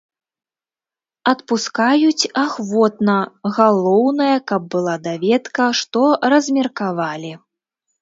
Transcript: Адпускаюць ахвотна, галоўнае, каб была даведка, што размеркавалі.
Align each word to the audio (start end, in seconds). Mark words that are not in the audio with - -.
Адпускаюць 1.31 2.29
ахвотна, 2.45 3.19
галоўнае, 3.59 4.33
каб 4.55 4.61
была 4.75 4.99
даведка, 5.07 5.71
што 5.85 5.99
размеркавалі. 6.37 7.33